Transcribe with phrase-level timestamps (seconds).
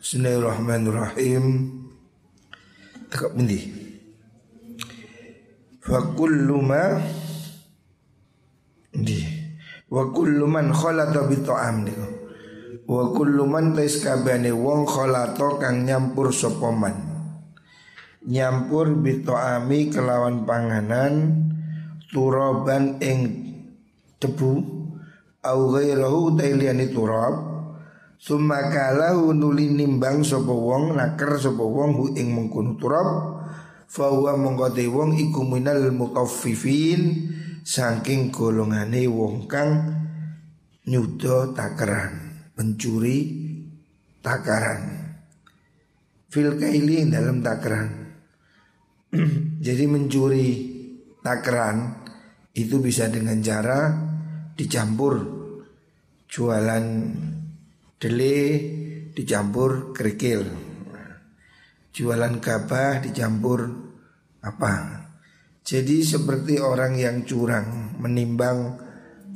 [0.00, 1.44] Bismillahirrahmanirrahim.
[3.12, 3.68] Tekap pundi?
[5.76, 6.96] Fa kullu ma
[8.96, 9.20] di
[9.92, 12.06] wa kullu man khalata bi ta'am niku.
[12.88, 14.00] Wa kullu man tais
[14.56, 16.96] wong khalata kang nyampur sapa man.
[18.24, 21.44] Nyampur bi ta'ami kelawan panganan
[22.08, 23.20] turaban ing
[24.16, 24.64] debu
[25.44, 27.49] au ghairahu tailiani turab
[28.20, 33.40] Summa kalahu nuli nimbang sapa wong naker sapa wong hu ing mengkono turab.
[33.88, 37.32] Fa huwa mongkote wong iku minal mutaffifin
[37.64, 39.96] saking golongane wong kang
[40.84, 43.18] nyuda takaran pencuri
[44.20, 45.00] takaran.
[46.28, 47.88] Fil kaili dalam takaran.
[49.64, 50.48] Jadi mencuri
[51.24, 52.04] takaran
[52.52, 53.96] itu bisa dengan cara
[54.52, 55.40] dicampur
[56.28, 56.84] jualan
[58.00, 58.36] Dele
[59.12, 60.40] dicampur kerikil.
[61.92, 63.60] Jualan gabah dicampur
[64.40, 65.04] apa?
[65.60, 68.80] Jadi seperti orang yang curang Menimbang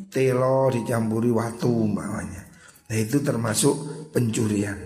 [0.09, 2.49] telo dicampuri waktu umpamanya.
[2.89, 4.81] Nah itu termasuk pencurian.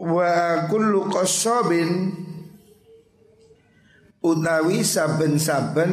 [0.00, 2.16] Wa kullu qasobin
[4.24, 5.90] Utawi saben-saben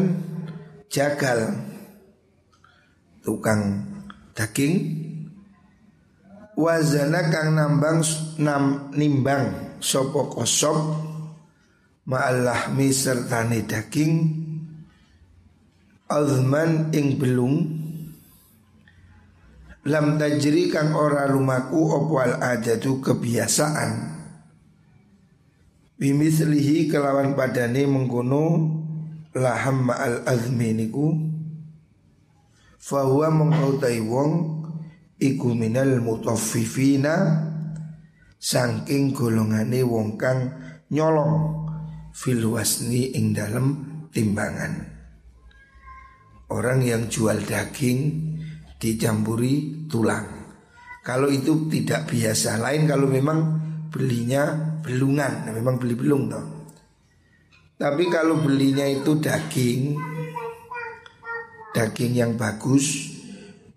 [0.87, 1.51] jagal
[3.19, 3.91] Tukang
[4.31, 5.00] daging
[6.61, 8.05] wazana kang nambang
[8.37, 10.77] nam nimbang sopo kosop
[12.05, 14.13] ma'alahmi sertane daging
[16.05, 17.57] azman ing belung
[19.89, 24.21] lam tajri kang ora lumaku opo al adatu kebiasaan.
[26.01, 28.45] Bimislihi kelawan padane mengkono
[29.37, 31.13] laham ma'al azmi niku
[32.81, 34.60] fahuwa mengkautai wong
[35.21, 37.45] iku minal mutaffifina
[38.41, 40.49] saking golongane wong kang
[40.89, 41.69] nyolong
[42.09, 43.67] fil wasni ing dalem
[44.09, 44.89] timbangan.
[46.51, 47.99] Orang yang jual daging
[48.75, 50.41] dicampuri tulang.
[51.05, 53.39] Kalau itu tidak biasa, lain kalau memang
[53.87, 54.51] belinya
[54.83, 56.45] belungan, nah, memang beli belung toh.
[57.79, 59.97] Tapi kalau belinya itu daging,
[61.73, 63.09] daging yang bagus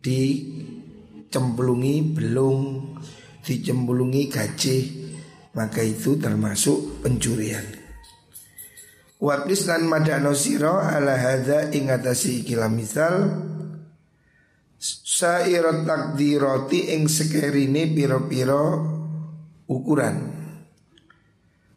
[0.04, 0.52] di
[1.34, 2.58] cemplungi belum
[3.42, 4.84] dicemplungi gajih
[5.58, 7.66] maka itu termasuk pencurian.
[9.18, 13.14] Waqis lan madano siro ala hadza ing atasi ikilah misal
[14.84, 18.64] Sairat takdiroti ing sekerine piro-piro
[19.64, 20.16] ukuran.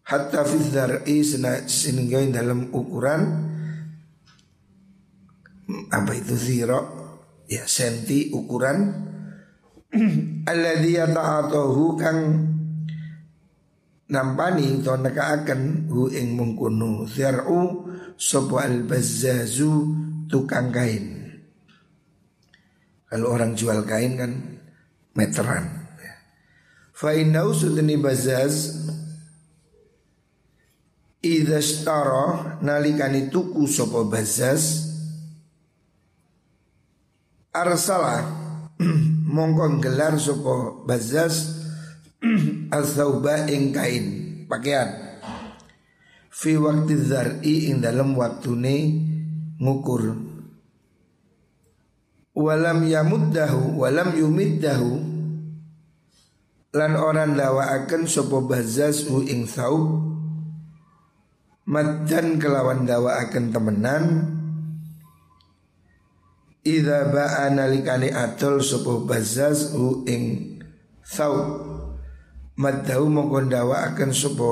[0.04, 3.22] Hatta fidzar'i sehingga dalam ukuran
[5.92, 6.80] Apa itu ziro
[7.48, 9.08] Ya senti ukuran
[10.52, 12.20] alladzi yata'atahu kang
[14.12, 17.88] nampani to nekaaken hu ing mungkunu zir'u
[18.20, 19.74] sapa al-bazzazu
[20.28, 21.16] tukang kain.
[23.08, 24.32] Kalau orang jual kain kan
[25.16, 25.88] meteran.
[26.98, 28.74] Fa innahu sudni bazaz
[31.18, 34.86] Idza stara nalikani tuku sapa bazaz
[37.52, 38.22] arsala
[39.28, 41.60] mongko gelar sapa bazaz
[42.76, 44.06] al-thauba ing kain.
[44.48, 45.20] Pakaian.
[46.32, 49.04] Fi waktu zar'i ing dalam waktune
[49.60, 50.16] ngukur.
[52.38, 54.92] Walam yamuddahu walam yumiddahu.
[56.78, 60.16] Lan orang dawaaken sapa bazaz hu ing thawb.
[61.68, 64.37] Maddan kelawan dawaaken temenan
[66.68, 70.60] Ida ba'a nalikani atol sopo bazaz hu ing
[71.08, 71.64] thau
[72.58, 74.52] Maddahu mongkon akan sopo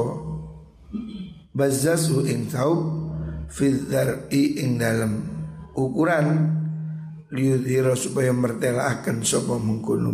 [1.52, 3.02] Bazaz hu ing thau
[3.50, 5.26] Fidhar'i ing dalam
[5.74, 6.54] ukuran.
[7.34, 10.14] Liudhiro supaya mertela akan sopo mengkuno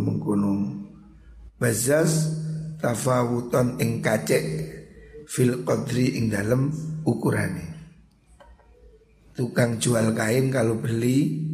[1.60, 2.32] Bazaz
[2.80, 4.44] tafawuton ing kacek
[5.28, 6.72] Fil qadri ing dalam
[7.04, 7.68] ukurannya
[9.36, 11.51] Tukang jual kain kalau beli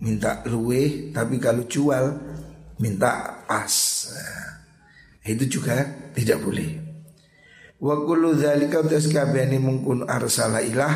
[0.00, 2.16] minta luwe tapi kalau jual
[2.80, 3.74] minta pas.
[5.20, 5.84] Itu juga
[6.16, 6.70] tidak boleh.
[7.80, 10.92] Wa kullu dzalika taskabani mungkun arsala ilah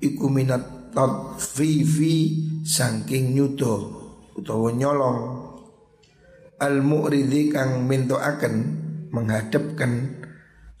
[0.00, 2.16] iku minat tadfifi
[2.64, 3.74] saking nyudo
[4.38, 5.20] utawa nyolong
[6.62, 8.54] al mu'ridi kang mintoaken
[9.12, 10.24] menghadapkan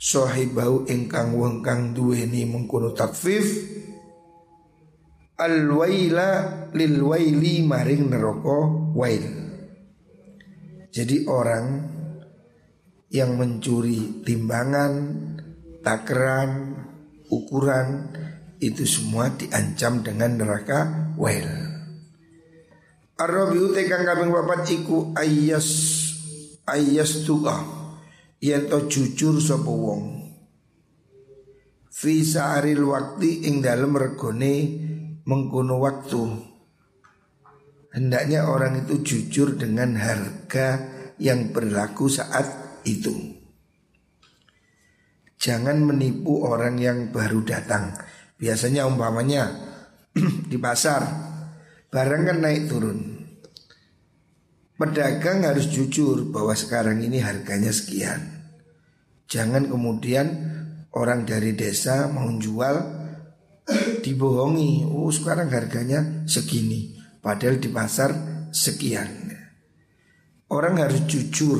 [0.00, 3.44] sahibau ingkang wong kang duweni mengkono tadfif
[5.34, 6.30] al waila
[6.70, 8.58] lil waili maring neraka
[8.94, 9.26] wail.
[10.94, 11.66] Jadi orang
[13.10, 14.92] yang mencuri timbangan,
[15.82, 16.78] takaran,
[17.30, 18.14] ukuran
[18.62, 21.50] itu semua diancam dengan neraka well.
[23.18, 25.66] Arabiu tekan kambing papat iku ayas
[26.66, 27.62] ayas tuka
[28.42, 30.30] yen to jujur sapa wong.
[31.94, 34.54] Fi sa'aril waktu ing dalem regone
[35.24, 36.22] mengkono waktu.
[37.94, 40.82] Hendaknya orang itu jujur dengan harga
[41.16, 42.44] yang berlaku saat
[42.82, 43.38] itu.
[45.38, 47.94] Jangan menipu orang yang baru datang.
[48.40, 49.52] Biasanya umpamanya
[50.50, 51.04] di pasar
[51.92, 52.98] barang kan naik turun.
[54.74, 58.42] Pedagang harus jujur bahwa sekarang ini harganya sekian.
[59.30, 60.26] Jangan kemudian
[60.90, 63.03] orang dari desa mau jual
[64.04, 64.84] dibohongi.
[64.84, 66.96] Oh sekarang harganya segini.
[67.24, 68.12] Padahal di pasar
[68.52, 69.32] sekian.
[70.52, 71.58] Orang harus jujur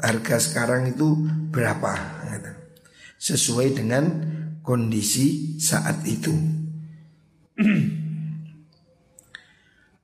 [0.00, 1.12] harga sekarang itu
[1.50, 1.92] berapa
[2.30, 2.52] gitu.
[3.20, 4.04] sesuai dengan
[4.64, 6.32] kondisi saat itu.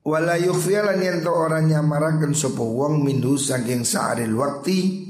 [0.07, 5.03] Wala yukhfiyalan yang to orang nyamarakan sopo wong mindu saking sa'aril wakti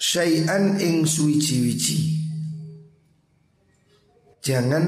[0.00, 2.21] Syai'an ing suwici-wici
[4.42, 4.84] Jangan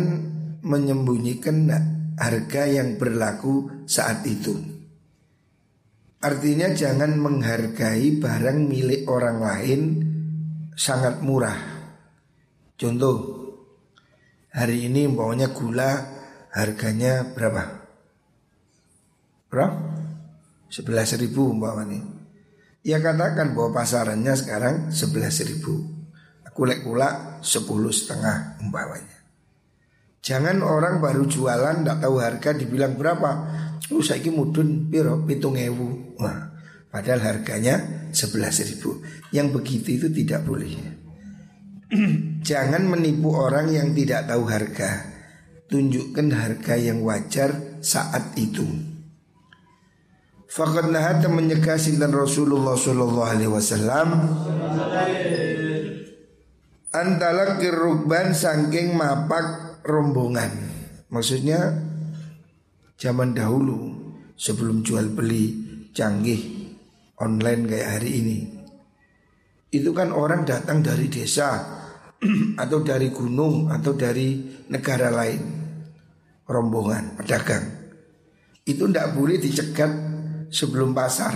[0.66, 1.70] menyembunyikan
[2.18, 4.74] harga yang berlaku saat itu
[6.24, 9.80] Artinya jangan menghargai barang milik orang lain
[10.72, 11.60] sangat murah.
[12.80, 13.16] Contoh,
[14.48, 16.00] hari ini bawanya gula
[16.48, 17.84] harganya berapa?
[19.52, 19.76] Berapa?
[20.72, 22.00] 11 ribu umpamanya.
[22.80, 25.76] Ya katakan bahwa pasarannya sekarang 11 ribu.
[26.48, 29.13] Aku lek gula 10 setengah umpamanya.
[30.25, 33.31] Jangan orang baru jualan tidak tahu harga dibilang berapa.
[33.93, 36.17] Oh saiki mudun piro pitung ewu.
[36.17, 36.49] Wah,
[36.88, 39.05] padahal harganya sebelas ribu.
[39.37, 40.73] Yang begitu itu tidak boleh.
[42.49, 45.12] Jangan menipu orang yang tidak tahu harga.
[45.69, 48.65] Tunjukkan harga yang wajar saat itu.
[50.49, 54.09] Fakat nahat menyegah sintan Rasulullah Sallallahu Alaihi Wasallam
[56.94, 60.84] Antalak kirukban sangking mapak rombongan
[61.14, 61.70] Maksudnya
[62.98, 63.94] zaman dahulu
[64.34, 65.46] sebelum jual beli
[65.94, 66.75] canggih
[67.22, 68.38] online kayak hari ini.
[69.70, 71.54] Itu kan orang datang dari desa
[72.62, 75.62] atau dari gunung atau dari negara lain.
[76.50, 77.64] Rombongan pedagang.
[78.66, 79.92] Itu tidak boleh dicegat
[80.50, 81.30] sebelum pasar.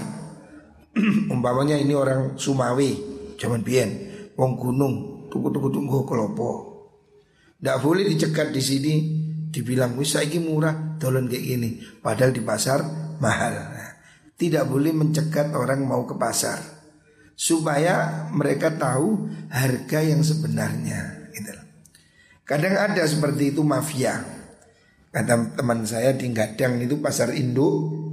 [1.33, 2.99] Umpamanya ini orang Sumawi,
[3.39, 3.89] zaman bien,
[4.35, 4.95] wong gunung,
[5.31, 6.68] tuku-tuku tunggu kelopo.
[7.59, 8.95] Tidak boleh dicegat di sini.
[9.49, 11.71] Dibilang wis saiki murah dolon kayak gini.
[11.99, 12.81] Padahal di pasar
[13.19, 13.55] mahal.
[13.75, 13.91] Nah,
[14.39, 16.63] tidak boleh mencegat orang mau ke pasar.
[17.39, 21.55] Supaya mereka tahu harga yang sebenarnya gitu.
[22.43, 24.19] kadang ada seperti itu mafia.
[25.09, 28.09] Kata teman saya di Gadang itu pasar induk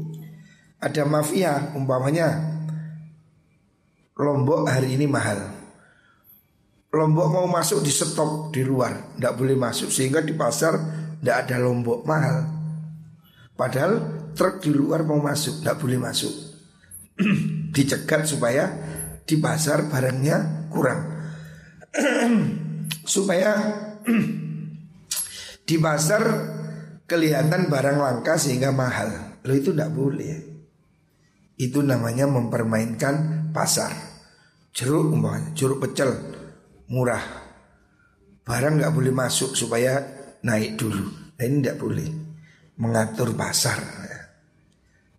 [0.86, 2.54] ada mafia umpamanya
[4.16, 5.65] Lombok hari ini mahal
[6.96, 11.58] Lombok mau masuk di stop di luar Tidak boleh masuk Sehingga di pasar tidak ada
[11.58, 12.46] lombok mahal.
[13.58, 13.94] Padahal
[14.38, 16.30] truk di luar mau masuk, tidak boleh masuk.
[17.74, 18.70] Dicegat supaya
[19.26, 21.02] di pasar barangnya kurang.
[23.18, 23.58] supaya
[25.68, 26.22] di pasar
[27.10, 29.42] kelihatan barang langka sehingga mahal.
[29.42, 30.46] Lo itu tidak boleh.
[31.58, 33.98] Itu namanya mempermainkan pasar.
[34.78, 36.35] Jeruk umpamanya, jeruk pecel
[36.92, 37.24] murah.
[38.46, 40.02] Barang nggak boleh masuk supaya
[40.46, 41.06] naik dulu.
[41.36, 42.08] Nah, ini tidak boleh
[42.78, 44.06] mengatur pasar.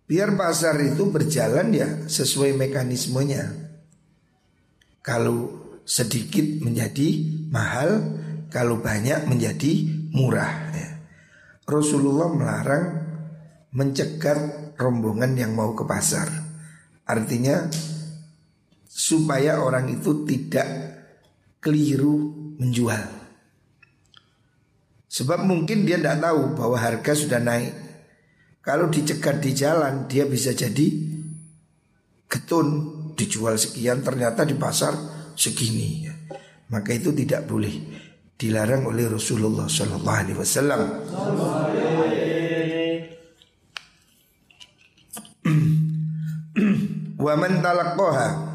[0.07, 3.43] Biar pasar itu berjalan ya sesuai mekanismenya.
[5.03, 5.51] Kalau
[5.83, 8.15] sedikit menjadi mahal,
[8.47, 9.83] kalau banyak menjadi
[10.15, 10.71] murah.
[10.71, 11.03] Ya.
[11.67, 12.85] Rasulullah melarang
[13.75, 16.31] mencegat rombongan yang mau ke pasar.
[17.03, 17.67] Artinya
[18.87, 20.96] supaya orang itu tidak
[21.67, 23.03] keliru menjual.
[25.11, 27.75] Sebab mungkin dia tidak tahu bahwa harga sudah naik.
[28.63, 30.87] Kalau dicegat di jalan dia bisa jadi
[32.31, 32.67] getun
[33.19, 34.95] dijual sekian ternyata di pasar
[35.35, 36.07] segini.
[36.71, 37.75] Maka itu tidak boleh
[38.39, 40.81] dilarang oleh Rasulullah Sallallahu Alaihi Wasallam.
[47.27, 48.46] Waman talaqoha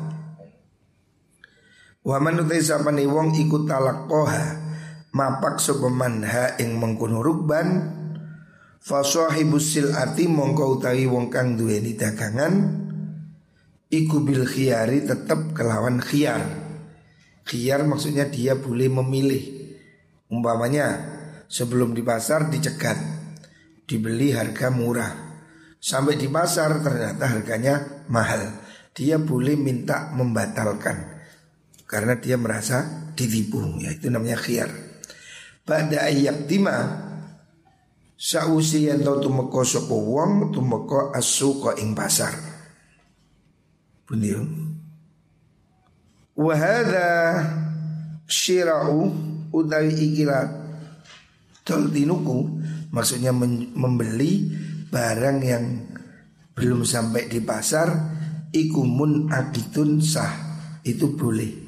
[2.02, 4.58] Waman utai sapani wong ikut talaqoha
[5.14, 7.68] mapak sopeman ha ing mengkono rukban
[8.82, 12.82] fa sahibus silati mongko utawi wong kang duweni dagangan
[13.92, 16.40] Iku bil khiyari tetap kelawan khiyar.
[17.44, 19.44] Khiyar maksudnya dia boleh memilih.
[20.32, 20.96] Umpamanya
[21.44, 22.96] sebelum di pasar dicegat
[23.84, 25.12] Dibeli harga murah.
[25.76, 28.64] Sampai di pasar ternyata harganya mahal.
[28.96, 31.11] Dia boleh minta membatalkan
[31.92, 34.72] Karena dia merasa ditipu ya Itu namanya khiyar.
[35.68, 36.76] Pada ayat tima
[38.16, 42.32] Sausi yang tau tumeko sopo wong Tumeko asu ko ing pasar.
[44.08, 44.40] Beliau
[46.32, 47.44] Wahada
[48.24, 49.12] syira'u
[49.52, 50.48] utawi ikilat
[51.60, 52.38] Toldinuku
[52.88, 54.48] Maksudnya membeli
[54.88, 55.64] barang yang
[56.56, 57.88] belum sampai di pasar
[58.48, 60.32] Ikumun akitun sah
[60.84, 61.61] Itu boleh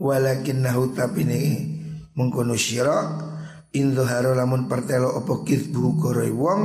[0.00, 1.42] Walakin nahu tapi ini
[2.16, 3.28] Mengkono syira'
[3.76, 6.60] Indhuharo lamun pertelo opo kithbu koroi wong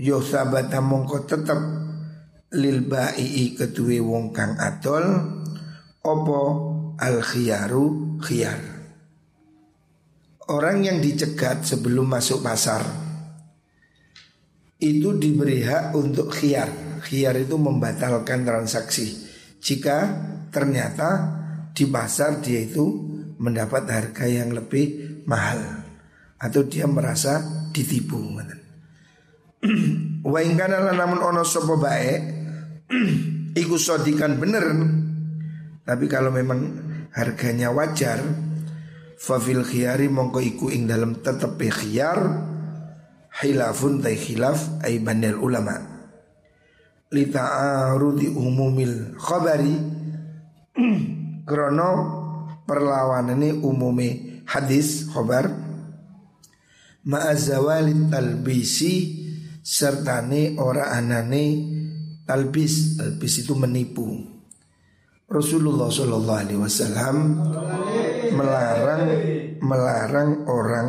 [0.00, 1.60] Yo sabata mongko tetap
[2.56, 5.06] lil ba'i kedue wong kang adol
[6.00, 6.40] opo
[6.96, 8.80] al khiyaru khiyar
[10.50, 12.82] Orang yang dicegat sebelum masuk pasar
[14.80, 16.98] itu diberi hak untuk khiyar.
[17.04, 19.14] Khiyar itu membatalkan transaksi
[19.60, 20.10] jika
[20.50, 21.39] ternyata
[21.80, 22.84] di pasar dia itu
[23.40, 25.80] mendapat harga yang lebih mahal.
[26.36, 27.40] Atau dia merasa
[27.72, 28.20] ditipu.
[30.32, 32.36] Wa ingkana namun ono sopo bae
[33.60, 34.64] Iku sodikan bener.
[35.88, 36.60] Tapi kalau memang
[37.16, 38.20] harganya wajar
[39.20, 42.46] Fafil khiyari mongko iku ing dalam tetep khiyar
[43.40, 45.76] Hilafun tay khilaf ay bandel ulama.
[47.10, 49.76] Lita'arudi umumil khabari
[51.50, 51.90] Krono
[52.62, 55.50] perlawanan ini umumi hadis khobar
[57.10, 59.18] Ma'azawali talbisi
[59.58, 61.44] Sertane ora anane
[62.30, 64.06] Talbis, talbis itu menipu.
[65.26, 67.16] Rasulullah Shallallahu Alaihi Wasallam
[68.38, 69.04] melarang
[69.58, 70.88] melarang orang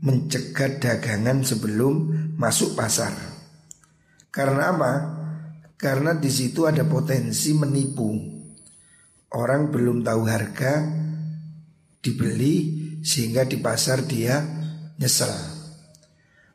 [0.00, 2.08] mencegat dagangan sebelum
[2.40, 3.12] masuk pasar.
[4.32, 4.92] Karena apa?
[5.76, 8.41] Karena di situ ada potensi menipu.
[9.32, 10.84] Orang belum tahu harga
[12.04, 12.56] dibeli
[13.00, 14.44] sehingga di pasar dia
[15.00, 15.32] nyesel.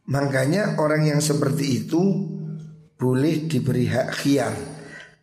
[0.07, 2.03] Makanya orang yang seperti itu
[2.96, 4.55] boleh diberi hak khiyar.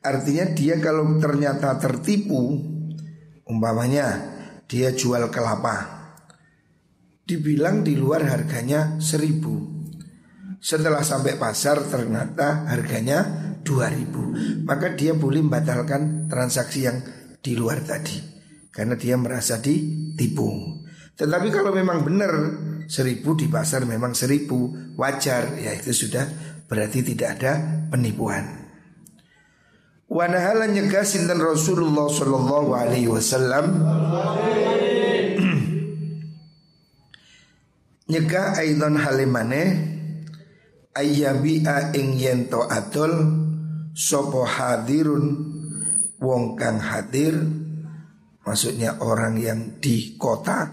[0.04, 2.61] Artinya dia kalau ternyata tertipu,
[3.49, 4.34] umpamanya
[4.68, 6.04] dia jual kelapa,
[7.25, 9.73] dibilang di luar harganya seribu.
[10.61, 13.25] Setelah sampai pasar ternyata harganya
[13.64, 14.37] dua ribu,
[14.68, 17.00] maka dia boleh membatalkan transaksi yang
[17.44, 18.16] di luar tadi
[18.72, 20.80] karena dia merasa ditipu.
[21.14, 22.32] Tetapi kalau memang benar
[22.88, 26.24] seribu di pasar memang seribu wajar ya itu sudah
[26.64, 28.64] berarti tidak ada penipuan.
[30.08, 33.64] Wanahala nyegah sinten Rasulullah Sallallahu Alaihi Wasallam
[38.12, 39.62] nyegah aidon halimane
[40.94, 43.12] ayyabi'a ing yento adol
[43.94, 45.54] sopo hadirun
[46.21, 47.35] wong kang hadir
[48.44, 50.71] maksudnya orang yang di kota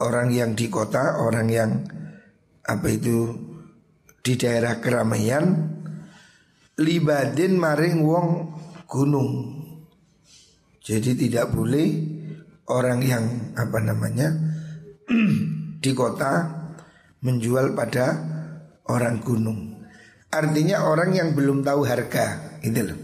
[0.00, 1.70] orang yang di kota orang yang
[2.66, 3.32] apa itu
[4.20, 5.76] di daerah keramaian
[6.76, 8.28] libadin maring wong
[8.84, 9.30] gunung.
[10.82, 11.88] Jadi tidak boleh
[12.70, 13.24] orang yang
[13.58, 14.28] apa namanya
[15.82, 16.46] di kota
[17.22, 18.06] menjual pada
[18.90, 19.75] orang gunung.
[20.36, 22.98] Artinya orang yang belum tahu harga, itu loh.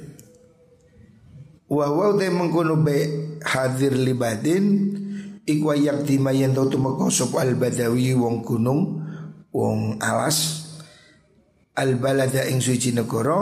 [1.72, 1.88] Wa
[2.20, 2.96] te mengkono be
[3.40, 4.92] hadir libadin
[5.48, 7.08] ikwa yakti mayen tau tumeka
[7.40, 9.00] al badawi wong gunung
[9.50, 10.68] wong alas
[11.72, 13.40] al balada ing suci negara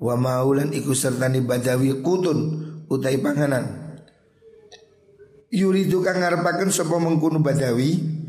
[0.00, 2.38] wa maulan iku sertani badawi kutun
[2.88, 3.92] utai panganan
[5.52, 8.19] yuridu kang ngarepaken sapa mengkono badawi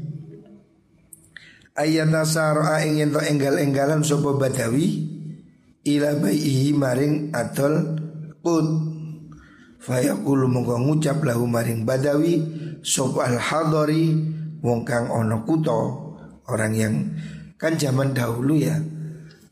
[1.75, 5.07] ayat nasara ing ento enggal-enggalan sapa badawi?
[5.81, 7.97] Ila baihi maring atol
[8.45, 8.67] kut
[9.81, 12.37] fayaqulu mongko ngucap lahu maring badawi
[12.85, 14.13] sapa al hadari
[14.61, 16.11] wong kang ana kuto
[16.51, 17.15] Orang yang
[17.55, 18.75] kan zaman dahulu ya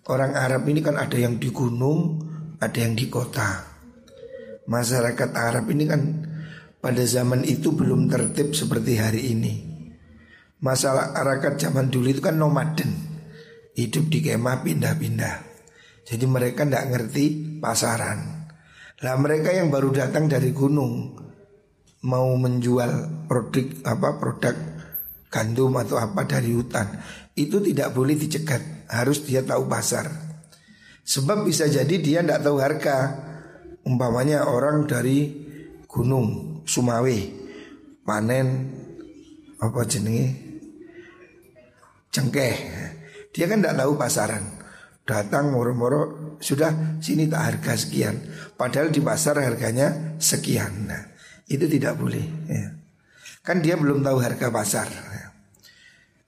[0.10, 2.20] Orang Arab ini kan ada yang di gunung
[2.60, 3.66] Ada yang di kota.
[4.68, 6.02] Masyarakat Arab ini kan
[6.78, 9.69] pada zaman itu belum tertib seperti hari ini
[10.60, 12.92] Masalah Arakat zaman dulu itu kan nomaden.
[13.80, 15.36] Hidup di kemah pindah-pindah.
[16.04, 17.26] Jadi mereka tidak ngerti
[17.64, 18.50] pasaran.
[19.00, 21.16] Lah mereka yang baru datang dari gunung
[22.00, 24.56] Mau menjual produk apa produk
[25.28, 26.88] gandum atau apa dari hutan
[27.36, 28.88] itu tidak boleh dicegat.
[28.88, 30.08] Harus dia tahu pasar.
[31.04, 32.98] Sebab bisa jadi dia tidak tahu harga.
[33.84, 35.48] Umpamanya orang dari
[35.88, 37.20] gunung Sumawe
[38.04, 38.48] Panen
[39.60, 40.49] Apa jenenge
[42.10, 42.56] Cengkeh
[43.30, 44.44] Dia kan tidak tahu pasaran
[45.06, 48.16] Datang moro-moro Sudah sini tak harga sekian
[48.58, 51.04] Padahal di pasar harganya sekian Nah
[51.50, 52.78] itu tidak boleh ya.
[53.42, 55.28] Kan dia belum tahu harga pasar ya.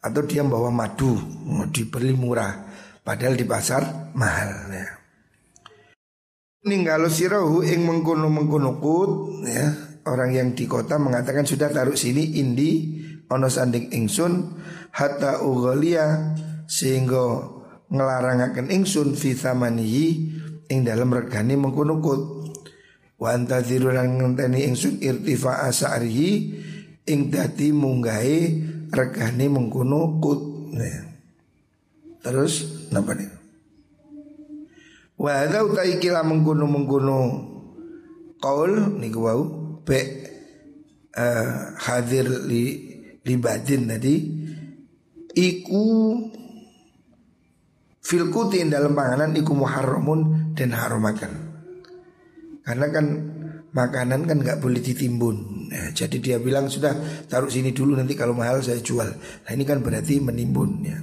[0.02, 1.14] Atau dia bawa madu
[1.46, 2.66] Mau dibeli murah
[3.02, 4.90] Padahal di pasar mahal ya.
[6.62, 9.66] Ninggalo sirahu ing mengkono mengkono kut ya
[10.06, 14.60] orang yang di kota mengatakan sudah taruh sini indi ono sanding ingsun
[14.92, 16.36] hatta ugolia
[16.68, 17.48] sehingga
[17.88, 20.08] ngelarangaken ingsun fi thamanihi
[20.68, 22.22] ing dalam regani mengkono kut
[23.20, 26.32] wa antadzirulan ngenteni ingsun irtifa asarihi
[27.08, 28.40] ing dadi munggahe
[28.92, 30.42] regani mengkono kut
[30.76, 31.12] ya.
[32.22, 33.30] Terus napa nih?
[35.18, 37.18] Wa hadza utai kila mengkuno mengkuno
[38.42, 39.42] qaul niku wau
[39.86, 40.00] be
[41.14, 42.91] uh, hadir li
[43.26, 44.16] libadin tadi
[45.38, 45.86] iku
[48.02, 51.32] filkutin dalam panganan iku muharramun dan harumakan.
[52.62, 53.06] Karena kan
[53.72, 55.70] makanan kan nggak boleh ditimbun.
[55.72, 59.08] Nah, jadi dia bilang sudah taruh sini dulu nanti kalau mahal saya jual.
[59.08, 61.00] Nah ini kan berarti menimbun ya.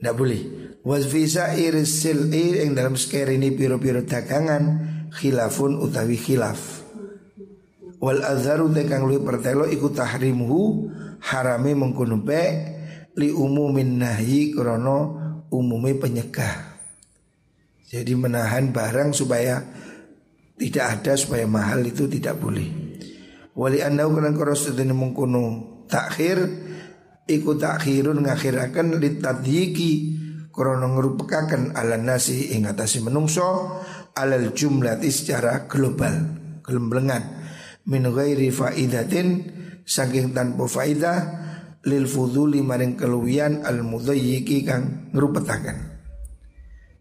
[0.00, 0.40] Tidak boleh
[0.80, 6.80] Was visa irisil ir yang dalam sekir ini piro-piro dagangan Khilafun utawi khilaf
[8.00, 10.88] Wal azharu tekang lui pertelo ikut tahrimuhu
[11.20, 12.42] Harami mengkuno be
[13.18, 14.98] Li umumin nahi krono
[15.50, 16.78] umumi penyegah.
[17.90, 19.58] Jadi menahan barang supaya
[20.60, 22.68] Tidak ada supaya mahal itu tidak boleh.
[23.56, 26.36] Wali anda ukuran korosudin mengkuno takhir
[27.24, 29.92] iku takhirun ngakhiraken litadhiki
[30.52, 33.80] krana ngrupekaken ala nasi ing atase menungso
[34.12, 36.12] alal jumlati secara global
[36.60, 37.40] gelemblengan.
[37.88, 39.48] Min ghairi faidatin
[39.86, 41.18] saking tanpa faidah
[41.86, 45.90] lil fuduli maring keluwian al mudhayyiki kang ngrupetaken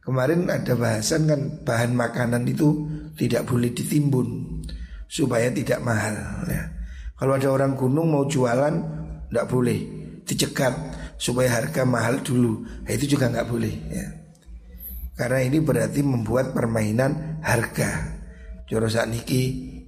[0.09, 4.57] Kemarin ada bahasan kan bahan makanan itu tidak boleh ditimbun
[5.05, 6.17] supaya tidak mahal
[6.49, 6.65] ya.
[7.13, 8.73] Kalau ada orang gunung mau jualan
[9.29, 9.79] tidak boleh
[10.25, 10.73] dicegat
[11.13, 12.65] supaya harga mahal dulu.
[12.87, 14.07] Nah, itu juga nggak boleh ya.
[15.13, 18.17] Karena ini berarti membuat permainan harga.
[18.65, 19.41] Jorosak niki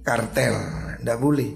[0.06, 0.54] kartel,
[1.02, 1.50] nggak boleh.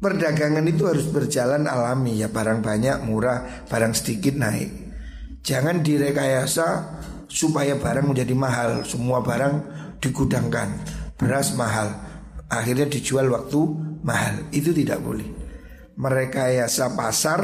[0.00, 4.72] Perdagangan itu harus berjalan alami ya barang banyak murah, barang sedikit naik.
[5.44, 6.66] Jangan direkayasa
[7.28, 8.88] supaya barang menjadi mahal.
[8.88, 9.54] Semua barang
[10.00, 10.68] digudangkan,
[11.20, 11.92] beras mahal,
[12.48, 13.60] akhirnya dijual waktu
[14.00, 14.48] mahal.
[14.56, 15.28] Itu tidak boleh
[16.00, 17.40] merekayasa pasar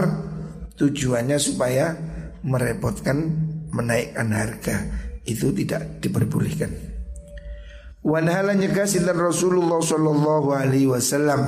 [0.81, 1.93] tujuannya supaya
[2.41, 3.37] merepotkan
[3.69, 4.77] menaikkan harga
[5.29, 6.96] itu tidak diperbolehkan.
[8.07, 11.43] Wanhala nyegah sinten Rasulullah sallallahu alaihi wasallam.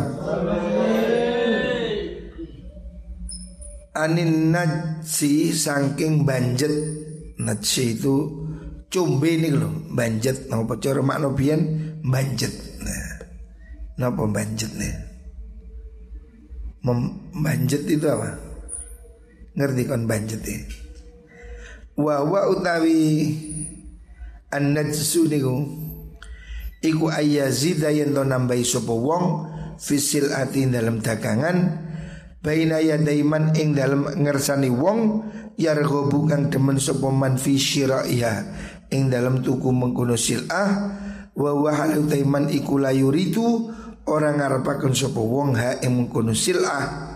[3.99, 6.71] Anin najsi saking banjet
[7.43, 8.47] Najsi itu
[8.87, 13.27] cumbe nih loh Banjet Napa cara makna biyen banjet Nah
[13.99, 14.95] Napa banjet nih
[16.87, 18.39] Membanjet itu apa?
[19.59, 20.63] Ngerti kon banjet ya?
[21.99, 23.35] Wa wa utawi
[24.55, 25.88] An-najsu niku
[26.79, 29.25] Iku ayazida yang to nambahi sopo wong
[29.79, 31.87] Fisil ati dalam dagangan
[32.39, 35.27] Baina yadaiman ing dalam ngersani wong
[35.59, 38.35] Yargobu kang demen sopo man fi syira'iha
[38.95, 40.71] Ing dalam tuku mengkuno sil'ah
[41.39, 43.71] Wa wahalu taiman iku layuritu
[44.11, 47.15] orang ngarepaken sapa wong ha ing mengkono sil'ah.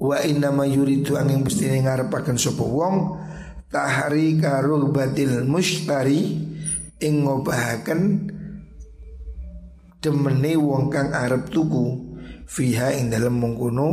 [0.00, 3.20] Wa inna ma yuridu angin mesti ngarepaken sapa wong
[3.68, 4.40] tahri
[4.88, 6.40] batil mustari
[6.96, 8.00] ing ngobahaken
[10.00, 12.16] demene wong kang arep tuku
[12.48, 13.88] fiha ing dalem mengkono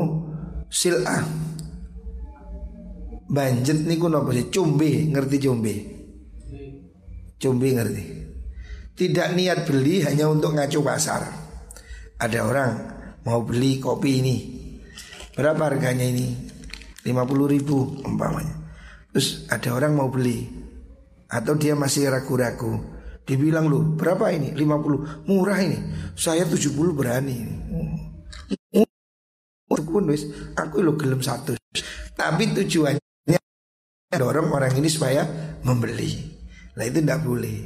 [0.71, 1.23] sil'ah.
[3.27, 4.47] Banjet niku napa sih?
[4.47, 5.97] Cumbe ngerti cumbe
[7.37, 8.05] cumbe ngerti.
[8.97, 11.21] Tidak niat beli hanya untuk ngacu pasar.
[12.17, 12.71] Ada orang
[13.29, 14.37] mau beli kopi ini.
[15.37, 16.33] Berapa harganya ini?
[17.05, 18.57] 50 ribu umpamanya.
[19.13, 20.49] Terus ada orang mau beli.
[21.29, 22.96] Atau dia masih ragu-ragu
[23.27, 24.55] Dibilang lu berapa ini?
[24.55, 25.77] 50 Murah ini
[26.15, 27.37] Saya 70 berani
[30.07, 31.51] wis aku lo gelem satu
[32.15, 33.35] tapi tujuannya
[34.13, 35.25] dorong orang ini supaya
[35.65, 36.37] membeli
[36.77, 37.57] nah itu tidak boleh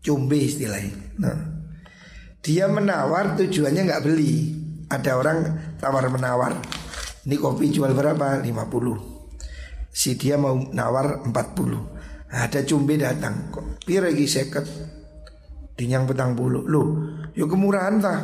[0.00, 1.56] cumbe istilahnya nah
[2.46, 4.54] dia menawar tujuannya nggak beli.
[4.86, 5.38] Ada orang
[5.82, 6.54] tawar menawar.
[7.26, 8.38] Ini kopi jual berapa?
[8.38, 8.46] 50.
[9.90, 11.34] Si dia mau nawar 40.
[12.32, 13.82] Ada cumbe datang kok.
[13.86, 14.66] Pira iki seket?
[15.76, 16.82] Dinyang petang bulu lu
[17.36, 18.16] yo kemurahan ta?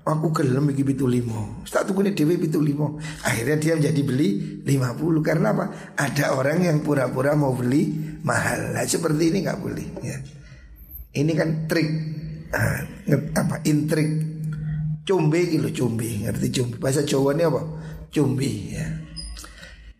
[0.00, 4.28] Aku gelem iki pitu limo tak tukune dhewe pitu limo akhirnya dia menjadi beli
[4.64, 5.22] lima puluh.
[5.22, 5.94] Karena apa?
[5.94, 7.94] Ada orang yang pura-pura mau beli
[8.24, 8.74] mahal.
[8.74, 10.18] Nah, seperti ini nggak boleh ya.
[11.14, 11.88] Ini kan trik.
[12.50, 12.82] Ah,
[13.38, 13.62] apa?
[13.68, 14.10] Intrik.
[15.06, 17.62] Cumbe gitu cumbe ngerti cumbe bahasa Jawa ini apa?
[18.10, 18.86] Cumbe ya.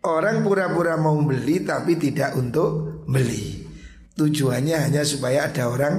[0.01, 3.65] Orang pura-pura mau beli tapi tidak untuk beli.
[4.17, 5.95] Tujuannya hanya supaya ada orang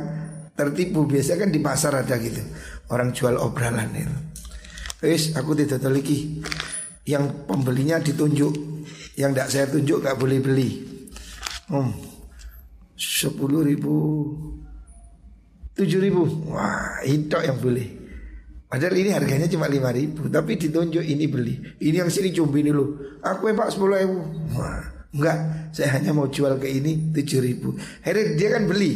[0.55, 1.09] tertipu.
[1.09, 2.43] Biasa kan di pasar ada gitu.
[2.93, 4.17] Orang jual obralan itu.
[5.03, 6.45] Wis aku tidak lagi.
[7.09, 8.55] Yang pembelinya ditunjuk.
[9.19, 10.71] Yang tidak saya tunjuk gak boleh beli.
[11.73, 11.93] Hmm,
[12.95, 13.95] sepuluh ribu.
[15.73, 16.53] Tujuh ribu.
[16.53, 18.03] Wah itu yang boleh.
[18.73, 20.29] Padahal ini harganya cuma lima ribu.
[20.29, 21.61] Tapi ditunjuk ini beli.
[21.81, 24.21] Ini yang sini cumbi loh Aku ya pak sepuluh ribu.
[24.57, 24.81] Wah,
[25.13, 25.39] Enggak
[25.77, 27.77] Saya hanya mau jual ke ini tujuh ribu.
[28.05, 28.93] Akhirnya dia kan beli.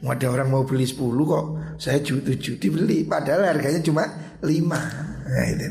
[0.00, 1.46] Ada orang mau beli 10 kok
[1.78, 3.06] Saya tujuh dibeli.
[3.06, 4.04] Padahal harganya cuma
[4.42, 4.48] 5
[5.30, 5.66] Nah itu.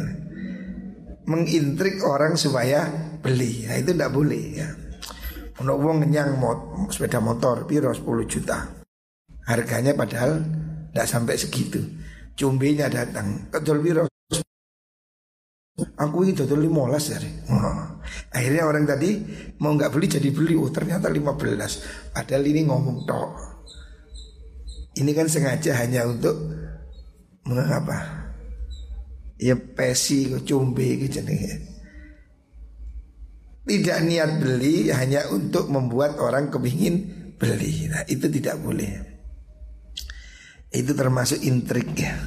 [1.29, 2.87] Mengintrik orang supaya
[3.19, 3.67] beli.
[3.67, 4.69] Nah itu tidak boleh ya.
[5.59, 8.79] Untuk uang ngenyang mot sepeda motor Piro 10 juta.
[9.49, 10.39] Harganya padahal
[10.93, 11.81] tidak sampai segitu.
[12.39, 13.51] Cumbenya datang.
[13.51, 14.03] Kedol piro
[15.99, 17.19] Aku ini total 15 ya
[17.51, 17.99] oh.
[18.33, 19.21] Akhirnya orang tadi
[19.61, 23.49] mau nggak beli jadi beli Oh ternyata 15 Padahal ini ngomong tok
[24.99, 26.35] ini kan sengaja hanya untuk
[27.47, 28.27] mengapa?
[29.39, 31.39] Ya pesi cumbe gitu nih.
[33.63, 37.87] Tidak niat beli hanya untuk membuat orang kepingin beli.
[37.87, 38.91] Nah itu tidak boleh.
[40.73, 42.17] Itu termasuk intrik ya.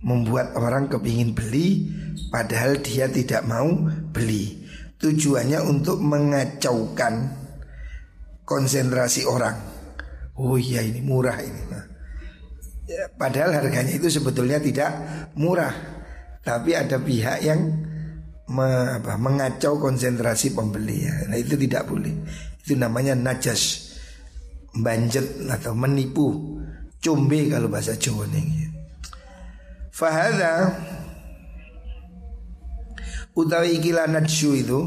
[0.00, 1.92] Membuat orang kepingin beli
[2.32, 3.68] padahal dia tidak mau
[4.12, 4.64] beli.
[5.00, 7.40] Tujuannya untuk mengacaukan
[8.44, 9.56] konsentrasi orang.
[10.40, 11.62] Oh iya ini murah ini.
[12.90, 14.90] Ya, padahal harganya itu sebetulnya tidak
[15.38, 15.70] murah,
[16.42, 17.60] tapi ada pihak yang
[18.50, 21.06] me, apa, mengacau konsentrasi pembeli.
[21.06, 21.14] Ya.
[21.30, 22.10] Nah itu tidak boleh.
[22.66, 23.94] Itu namanya najas,
[24.74, 26.58] banjet atau menipu,
[26.98, 28.69] cumbe kalau bahasa Jawa ini.
[30.00, 30.80] Fahada
[33.36, 34.80] utawi ikilah najsu itu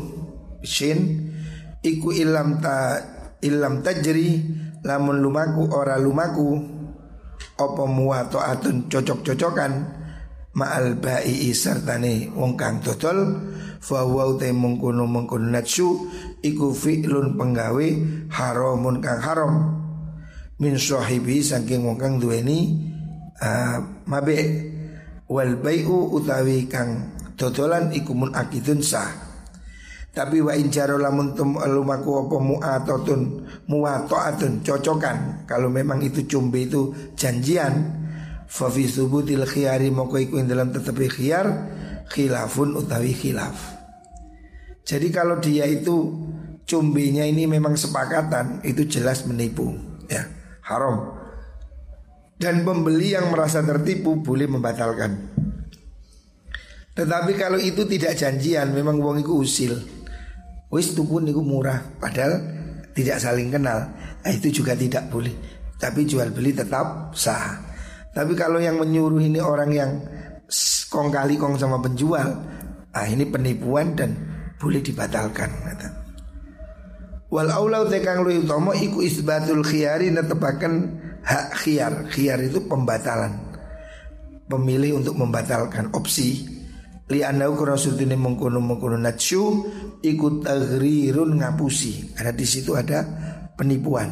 [0.65, 1.30] shin
[1.86, 2.97] iku ilam ta
[3.45, 4.41] ilam tajri
[4.82, 6.58] lamun lumaku ora lumaku
[7.62, 10.02] apa muwatoatun cocok-cocokan
[10.58, 13.38] ma'al ba'i sartane wong kang dodol
[13.78, 14.10] fa
[14.41, 15.06] te mengkono
[15.38, 16.10] natsu
[16.41, 17.88] iku fi'lun penggawe
[18.34, 19.54] haramun kang haram.
[20.58, 22.82] Min sahibi saking wong kang duweni
[23.38, 23.78] uh,
[24.10, 24.72] mabe
[25.34, 29.34] wal bai'u utawi kang dodolan iku mun akidun sah.
[30.13, 33.22] Tapi wa injaro lamun tum lumaku apa mu'atotun
[33.65, 35.50] muwato'atun cocokan.
[35.50, 38.04] Kalau memang itu cumbe itu janjian
[38.54, 41.48] Fa fi subutil khiyari moko iku dalam tetapi khiyar
[42.06, 43.58] khilafun utawi khilaf.
[44.86, 46.13] Jadi kalau dia itu
[46.69, 49.74] cumbenya ini memang sepakatan itu jelas menipu
[50.06, 50.30] ya.
[50.62, 51.22] Haram
[52.43, 55.32] dan pembeli yang merasa tertipu boleh membatalkan
[56.93, 60.03] tetapi kalau itu tidak janjian memang uang itu usil
[60.73, 62.41] Wis tuku niku murah padahal
[62.97, 63.93] tidak saling kenal.
[63.93, 65.29] Nah, itu juga tidak boleh.
[65.77, 67.62] Tapi jual beli tetap sah.
[68.10, 69.91] Tapi kalau yang menyuruh ini orang yang
[70.89, 72.25] kong kali kong sama penjual,
[72.89, 74.17] ah ini penipuan dan
[74.58, 75.49] boleh dibatalkan.
[77.29, 80.73] Wal aulau tekang lu utama iku isbatul khiyari netepaken
[81.23, 82.07] hak khiyar.
[82.12, 83.31] Khiyar itu pembatalan.
[84.47, 86.45] Pemilih untuk membatalkan opsi.
[87.12, 89.67] Li anau kuna sutine mengkono mengkono natsyu
[90.03, 92.15] ikut tagrirun ngapusi.
[92.15, 93.03] Karena di situ ada
[93.55, 94.12] penipuan.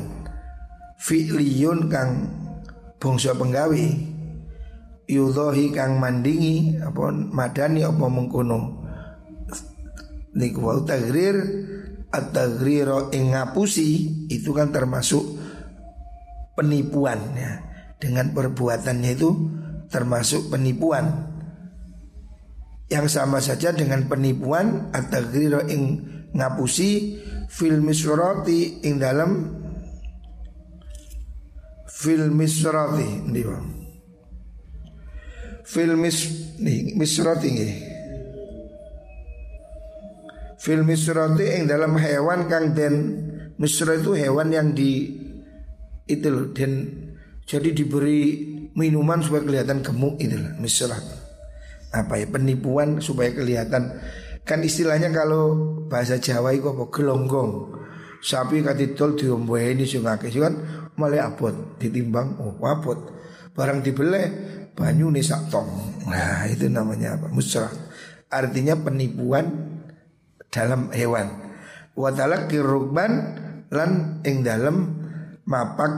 [1.00, 2.12] Fi'liyun kang
[3.00, 3.86] bangsa penggawe.
[5.12, 8.80] Yudhohi kang mandingi apa madani apa mengkono.
[10.32, 11.36] Niku wau tagrir
[13.12, 13.90] ngapusi
[14.32, 15.24] itu kan termasuk
[16.58, 17.62] penipuan ya
[18.02, 19.30] dengan perbuatannya itu
[19.92, 21.30] termasuk penipuan.
[22.92, 25.24] Yang sama saja dengan penipuan atau
[25.72, 25.84] ing
[26.36, 29.48] ngapusi fil misrati ing dalam
[31.88, 33.32] fil misrati.
[33.32, 33.82] Ndi Bang
[35.72, 36.18] fil mis
[36.60, 37.74] nih misrati nggih.
[40.60, 42.96] Fil misrati ing dalam hewan kang den
[43.56, 45.21] misra itu hewan yang di
[46.08, 46.88] itu loh dan
[47.46, 51.04] jadi diberi minuman supaya kelihatan gemuk itu lah misrat
[51.92, 53.92] apa ya penipuan supaya kelihatan
[54.48, 55.54] kan istilahnya kalau
[55.92, 57.82] bahasa Jawa itu apa gelonggong
[58.22, 59.18] sapi katidol
[59.58, 60.56] ini sing akeh kan
[60.96, 62.98] malah abot ditimbang oh abot.
[63.52, 64.32] Barang dibeleh
[64.78, 65.68] banyu nih sak tong.
[66.08, 67.28] Nah, itu namanya apa?
[67.28, 67.68] Musrah.
[68.32, 69.76] Artinya penipuan
[70.48, 71.28] dalam hewan.
[71.98, 73.12] Wadalak kirukban
[73.68, 75.01] lan ing dalam
[75.46, 75.92] mapak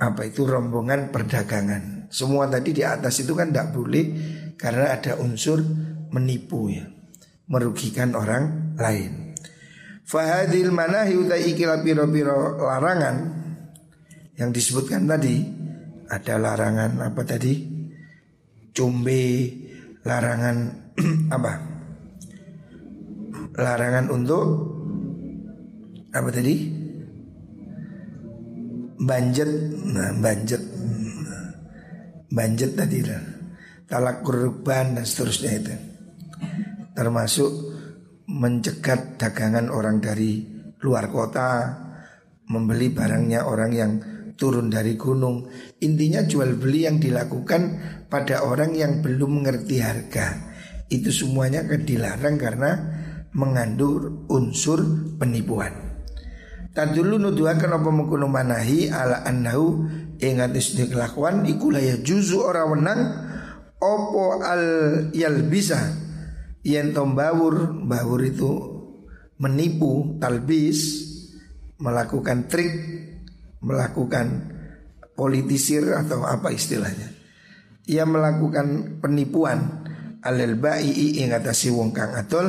[0.00, 2.08] apa itu rombongan perdagangan.
[2.10, 4.04] Semua tadi di atas itu kan tidak boleh
[4.56, 5.62] karena ada unsur
[6.10, 6.88] menipu ya,
[7.46, 9.36] merugikan orang lain.
[10.10, 13.16] Fahadil utai ikila piro-piro larangan
[14.34, 15.38] yang disebutkan tadi
[16.10, 17.78] ada larangan apa tadi?
[18.74, 19.26] Cumbe,
[20.02, 20.56] larangan
[21.36, 21.52] apa?
[23.54, 24.46] Larangan untuk
[26.10, 26.79] apa tadi?
[29.00, 29.48] Banjet,
[29.88, 30.60] nah, banjet,
[32.28, 33.22] banjet tadi lah,
[33.88, 35.74] talak kurban dan seterusnya itu,
[36.92, 37.48] termasuk
[38.28, 40.44] mencegat dagangan orang dari
[40.84, 41.48] luar kota,
[42.52, 43.92] membeli barangnya orang yang
[44.36, 45.48] turun dari gunung.
[45.80, 47.62] Intinya jual beli yang dilakukan
[48.08, 50.52] pada orang yang belum mengerti harga.
[50.92, 52.70] Itu semuanya dilarang karena
[53.32, 54.82] mengandung unsur
[55.16, 55.89] penipuan.
[56.70, 59.90] Tadulu nuduhakan apa mengkuno manahi ala annahu
[60.22, 63.10] ingat isdi kelakuan iku ya juzu ora wenang
[63.82, 65.80] opo al bisa
[66.62, 68.52] yen tombawur bawur itu
[69.42, 71.10] menipu talbis
[71.82, 72.70] melakukan trik
[73.64, 74.54] melakukan
[75.18, 77.12] politisir atau apa istilahnya.
[77.90, 79.84] Ia melakukan penipuan
[80.22, 82.46] alal ba'i ing atasi wong kang atol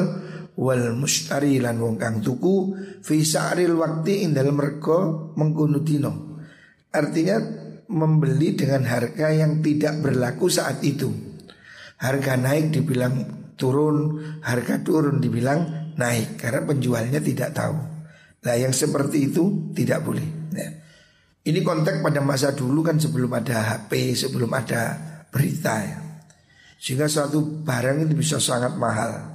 [0.59, 4.59] wal mustari lan wong kang tuku fi sa'ril wakti ing dalem.
[6.91, 7.37] Artinya
[7.91, 11.07] membeli dengan harga yang tidak berlaku saat itu.
[12.01, 13.15] Harga naik dibilang
[13.55, 17.77] turun, harga turun dibilang naik karena penjualnya tidak tahu.
[18.41, 20.25] Nah yang seperti itu tidak boleh.
[20.51, 20.71] Nah,
[21.45, 24.97] ini konteks pada masa dulu kan sebelum ada HP, sebelum ada
[25.29, 25.99] berita ya.
[26.81, 29.30] Sehingga suatu barang itu bisa sangat mahal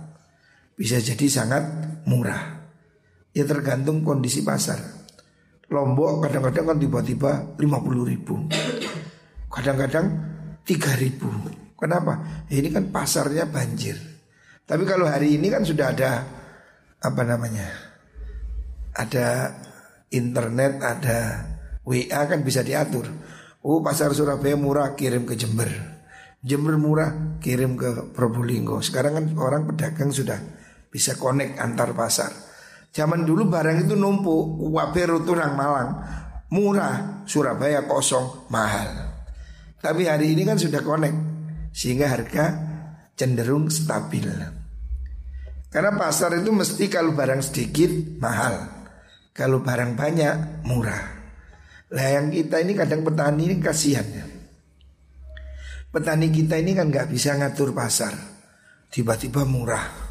[0.76, 1.64] bisa jadi sangat
[2.04, 2.68] murah.
[3.32, 4.78] Ya tergantung kondisi pasar.
[5.72, 8.34] Lombok kadang-kadang kan tiba-tiba 50 ribu.
[9.50, 10.06] Kadang-kadang
[10.62, 11.28] 3 ribu.
[11.76, 12.44] Kenapa?
[12.52, 13.96] Ya ini kan pasarnya banjir.
[14.64, 16.24] Tapi kalau hari ini kan sudah ada
[17.02, 17.66] apa namanya?
[18.96, 19.52] Ada
[20.12, 21.18] internet, ada
[21.84, 23.04] WA kan bisa diatur.
[23.66, 25.68] Oh pasar Surabaya murah kirim ke Jember.
[26.40, 28.78] Jember murah kirim ke Probolinggo.
[28.80, 30.38] Sekarang kan orang pedagang sudah
[30.90, 32.32] bisa connect antar pasar.
[32.96, 35.90] Zaman dulu barang itu numpuk, waberu turang Malang,
[36.48, 38.88] murah, Surabaya kosong, mahal.
[39.76, 41.18] Tapi hari ini kan sudah connect,
[41.76, 42.44] sehingga harga
[43.12, 44.24] cenderung stabil.
[45.68, 48.64] Karena pasar itu mesti kalau barang sedikit mahal,
[49.36, 51.04] kalau barang banyak murah.
[51.92, 54.26] Lah yang kita ini kadang petani ini kasihan ya.
[55.92, 58.16] Petani kita ini kan nggak bisa ngatur pasar,
[58.88, 60.05] tiba-tiba murah.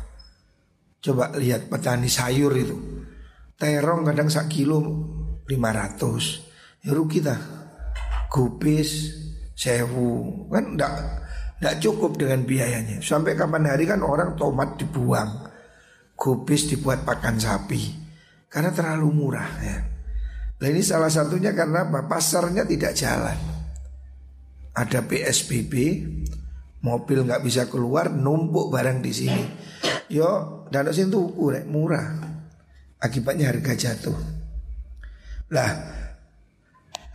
[1.05, 2.73] Coba lihat petani sayur itu.
[3.61, 4.81] Terong kadang sak kilo
[5.45, 7.37] 500 Ya rugi kita
[8.33, 9.13] Gupis
[9.53, 10.49] Sewu.
[10.49, 10.93] Kan enggak,
[11.61, 13.05] enggak cukup dengan biayanya.
[13.05, 15.45] Sampai kapan hari kan orang tomat dibuang
[16.17, 18.01] Gupis dibuat pakan sapi.
[18.49, 19.77] Karena terlalu murah ya.
[20.57, 22.09] Nah ini salah satunya karena apa?
[22.09, 23.37] Pasarnya tidak jalan.
[24.73, 25.73] Ada PSBB
[26.83, 29.43] Mobil nggak bisa keluar Numpuk barang di sini
[30.11, 32.13] Yo, dan sing tuku rek murah.
[33.01, 34.17] Akibatnya harga jatuh.
[35.53, 35.71] Lah,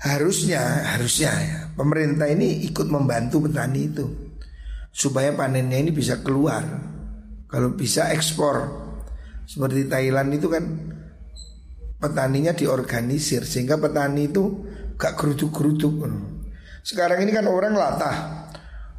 [0.03, 0.63] harusnya
[0.95, 4.07] harusnya ya, pemerintah ini ikut membantu petani itu
[4.91, 6.63] supaya panennya ini bisa keluar.
[7.51, 8.87] Kalau bisa ekspor.
[9.51, 10.63] Seperti Thailand itu kan
[11.99, 14.63] petaninya diorganisir sehingga petani itu
[14.95, 16.07] gak geruduk-geruduk.
[16.87, 18.47] Sekarang ini kan orang latah.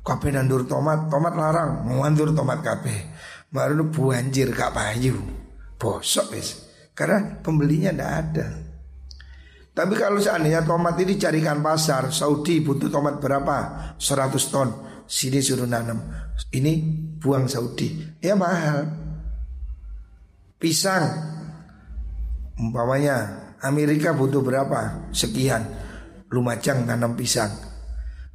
[0.01, 3.11] Kape nandur tomat, tomat larang, nandur tomat kape.
[3.52, 5.20] Baru banjir kak payu.
[5.76, 6.72] Bosok wis.
[6.96, 8.48] Karena pembelinya tidak ada.
[9.72, 13.58] Tapi kalau seandainya tomat ini carikan pasar Saudi butuh tomat berapa?
[14.00, 14.70] 100 ton.
[15.12, 16.00] Sini suruh nanam
[16.56, 16.74] Ini
[17.20, 18.00] buang Saudi.
[18.24, 18.88] Ya mahal.
[20.56, 21.04] Pisang.
[22.56, 25.12] Umpamanya Amerika butuh berapa?
[25.12, 25.68] Sekian.
[26.32, 27.52] Lumajang tanam pisang.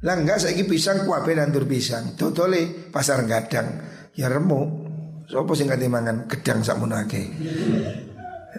[0.05, 2.13] Lah enggak saya pisang kuabe nandur pisang.
[2.13, 3.81] Totole pasar gadang.
[4.13, 4.86] Ya remuk
[5.27, 7.27] Sopo sing kate mangan gedang sakmunake.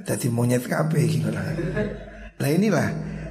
[0.05, 1.25] Dadi monyet kabeh iki
[2.39, 2.89] Lah inilah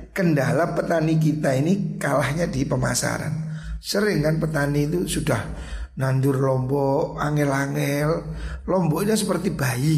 [0.10, 3.54] kendala petani kita ini kalahnya di pemasaran.
[3.78, 5.38] Sering kan petani itu sudah
[6.02, 8.10] nandur lombok, angel-angel,
[8.66, 9.98] lomboknya seperti bayi.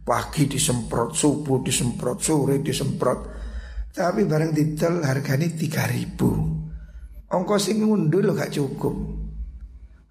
[0.00, 3.20] Pagi disemprot, subuh disemprot, sore disemprot.
[3.92, 6.32] Tapi barang didol harganya tiga ribu.
[7.28, 8.96] Ongkos sing ngundul gak cukup.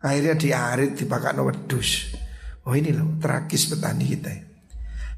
[0.05, 2.22] Akhirnya diarit dipakai wedus.
[2.63, 4.31] Oh ini loh tragis petani kita.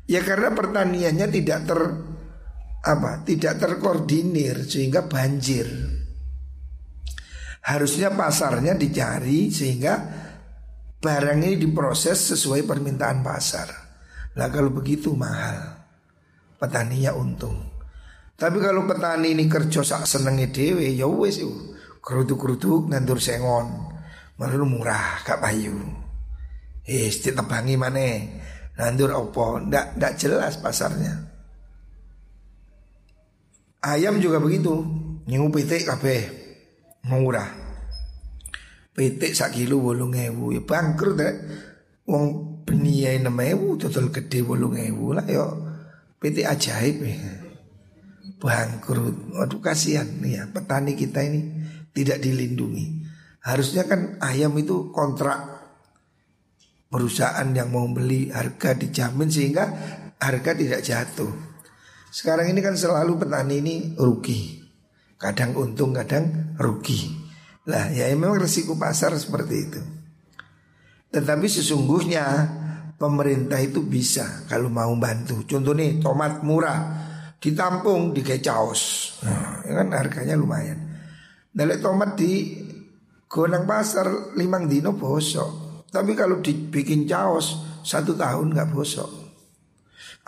[0.06, 1.80] Ya karena pertaniannya tidak ter
[2.86, 3.26] apa?
[3.26, 5.66] Tidak terkoordinir sehingga banjir.
[7.66, 9.94] Harusnya pasarnya dicari sehingga
[11.02, 13.86] barang ini diproses sesuai permintaan pasar.
[14.36, 15.88] Lah kalau begitu mahal
[16.60, 17.56] Petaninya untung
[18.36, 23.96] Tapi kalau petani ini kerja sak senengnya dewe Ya yuk Kerutuk-kerutuk nandur sengon
[24.36, 26.05] Malu murah gak payu
[26.86, 28.06] Eh ditebangi mana
[28.76, 31.16] Nandur opo Ndak, ndak jelas pasarnya.
[33.82, 34.84] Ayam juga begitu.
[35.26, 36.22] Nyingu pitik kabeh.
[37.08, 37.48] Murah.
[38.92, 40.56] Pitik sak kilo bolong ewu.
[40.56, 41.36] Ya bangkrut deh
[42.06, 45.46] Wong beniyai enam ewu total gede bolong ewu lah yo.
[46.20, 47.18] PT ajaib ya.
[48.42, 49.32] bangkrut.
[49.34, 51.42] Waduh kasihan nih ya petani kita ini
[51.96, 53.08] tidak dilindungi.
[53.46, 55.55] Harusnya kan ayam itu kontrak
[56.96, 59.66] perusahaan yang mau beli harga dijamin sehingga
[60.16, 61.32] harga tidak jatuh
[62.08, 64.64] sekarang ini kan selalu petani ini rugi
[65.20, 67.12] kadang untung kadang rugi
[67.68, 69.82] lah ya memang resiko pasar seperti itu
[71.12, 72.24] tetapi sesungguhnya
[72.96, 75.44] pemerintah itu bisa kalau mau bantu.
[75.48, 76.80] Contoh nih tomat murah
[77.40, 79.16] ditampung di caos.
[79.24, 80.80] Nah, ya kan harganya lumayan.
[81.56, 82.60] Dari tomat di
[83.28, 85.65] gonang pasar limang dino bosok.
[85.96, 87.56] Tapi kalau dibikin caos
[87.88, 89.08] satu tahun nggak bosok.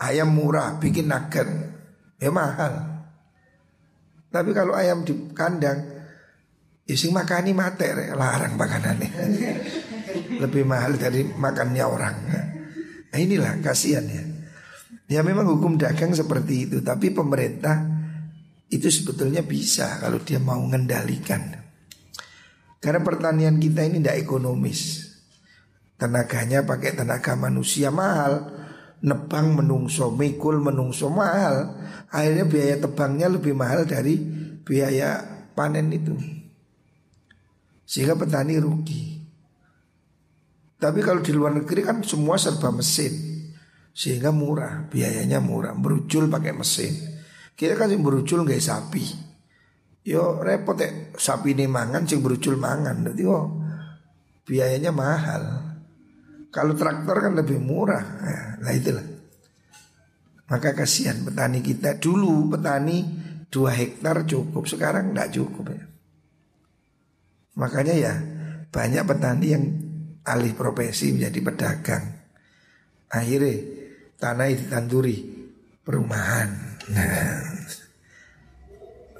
[0.00, 1.44] Ayam murah bikin nugget
[2.16, 3.04] ya mahal.
[4.32, 5.84] Tapi kalau ayam di kandang,
[6.88, 7.84] ya makani mati
[8.16, 9.10] larang makanannya.
[10.42, 12.16] lebih mahal dari makannya orang.
[13.12, 14.24] Nah inilah kasihan ya.
[15.08, 17.80] Ya memang hukum dagang seperti itu, tapi pemerintah
[18.68, 21.64] itu sebetulnya bisa kalau dia mau mengendalikan.
[22.78, 25.07] Karena pertanian kita ini tidak ekonomis.
[25.98, 28.54] Tenaganya pakai tenaga manusia mahal,
[29.02, 31.74] nebang menungso, mikul menungso mahal.
[32.14, 34.14] Akhirnya biaya tebangnya lebih mahal dari
[34.62, 35.26] biaya
[35.58, 36.14] panen itu.
[37.82, 39.18] Sehingga petani rugi.
[40.78, 43.10] Tapi kalau di luar negeri kan semua serba mesin.
[43.90, 45.74] Sehingga murah, biayanya murah.
[45.74, 46.94] Berujul pakai mesin.
[47.58, 49.02] Kita kan yang berujul nggak sapi.
[50.06, 51.10] Yo repot ya.
[51.18, 53.02] Sapi ini mangan, sing berujul mangan.
[53.02, 53.58] Jadi oh
[54.46, 55.67] biayanya mahal
[56.48, 58.04] Kalau traktor kan lebih murah
[58.64, 59.04] Nah itulah
[60.48, 63.04] Maka kasihan petani kita Dulu petani
[63.52, 65.84] dua hektar cukup Sekarang nggak cukup ya
[67.58, 68.14] Makanya ya
[68.70, 69.64] banyak petani yang
[70.22, 72.04] alih profesi menjadi pedagang.
[73.10, 73.56] Akhirnya
[74.20, 75.18] tanah ditanduri
[75.82, 76.78] perumahan.
[76.92, 77.42] Nah,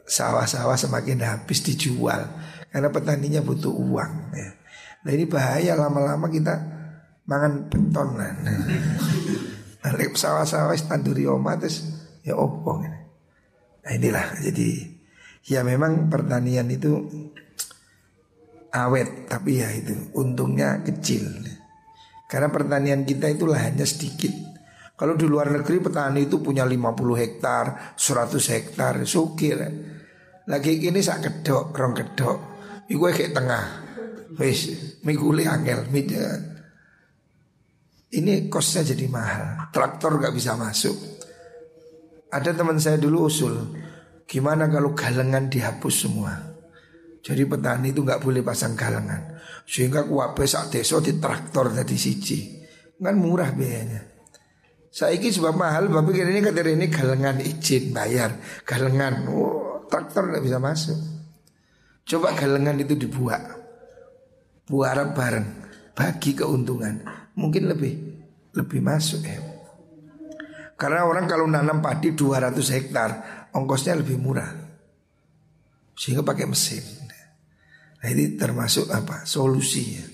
[0.07, 2.29] sawah-sawah semakin habis dijual
[2.71, 4.13] karena petaninya butuh uang.
[4.37, 4.49] Ya.
[5.03, 6.78] Nah ini bahaya lama-lama kita
[7.29, 8.09] mangan beton.
[8.17, 8.33] Nah,
[9.85, 11.85] nah sawah-sawah tanduri omatis
[12.25, 12.89] ya opong.
[13.85, 14.41] Nah inilah.
[14.41, 14.97] Jadi
[15.47, 16.97] ya memang pertanian itu
[18.73, 21.25] awet tapi ya itu untungnya kecil
[22.29, 24.33] karena pertanian kita itu lahannya sedikit.
[24.99, 29.57] Kalau di luar negeri petani itu punya 50 hektar 100 hektar sukir
[30.49, 32.39] lagi ini sak kedok rong kedok
[32.93, 33.65] iku kayak tengah.
[34.37, 34.69] Wis
[35.09, 36.58] mikuli angel media
[38.15, 40.97] ini kosnya jadi mahal traktor gak bisa masuk
[42.29, 43.55] ada teman saya dulu usul
[44.29, 46.49] gimana kalau galengan dihapus semua
[47.29, 49.37] jadi petani itu nggak boleh pasang galangan.
[49.69, 52.41] Sehingga kuape sak desa di traktor tadi siji.
[52.97, 54.01] Kan murah biayanya.
[54.89, 60.43] Saiki sebab mahal, tapi kira ini kata ini galengan izin bayar, galengan, oh, traktor nggak
[60.43, 60.97] bisa masuk.
[62.09, 63.45] Coba galengan itu dibuat,
[64.65, 65.49] buat bareng,
[65.93, 67.05] bagi keuntungan,
[67.39, 67.95] mungkin lebih
[68.59, 69.39] lebih masuk ya.
[70.75, 73.11] Karena orang kalau nanam padi 200 hektar,
[73.55, 74.51] ongkosnya lebih murah,
[75.99, 76.83] sehingga pakai mesin.
[77.99, 79.27] Nah ini termasuk apa?
[79.27, 80.07] Solusi ya.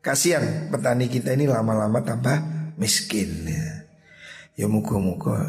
[0.00, 2.36] Kasihan petani kita ini lama-lama tambah
[2.80, 3.64] miskin ya.
[4.56, 5.44] Ya muka-muka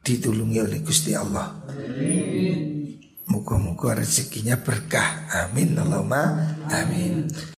[0.00, 1.52] ditulungi oleh Gusti Allah.
[3.28, 5.28] Muka-muka rezekinya berkah.
[5.44, 7.28] Amin Allahumma amin.